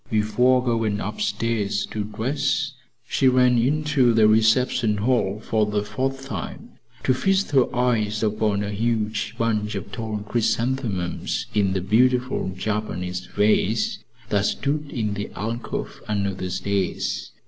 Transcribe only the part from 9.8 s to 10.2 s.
tall